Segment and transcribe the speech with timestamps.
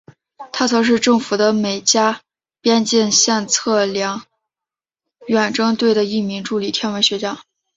[0.51, 2.21] 他曾是政府的美加
[2.59, 4.23] 边境线测量
[5.27, 7.43] 远征队的一名助理天文学家。